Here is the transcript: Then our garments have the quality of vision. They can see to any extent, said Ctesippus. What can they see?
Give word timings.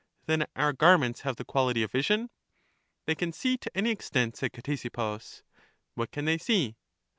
Then 0.25 0.47
our 0.55 0.73
garments 0.73 1.21
have 1.21 1.35
the 1.35 1.45
quality 1.45 1.83
of 1.83 1.91
vision. 1.91 2.31
They 3.05 3.13
can 3.13 3.31
see 3.31 3.55
to 3.57 3.77
any 3.77 3.91
extent, 3.91 4.35
said 4.35 4.51
Ctesippus. 4.51 5.43
What 5.93 6.09
can 6.09 6.25
they 6.25 6.39
see? 6.39 6.75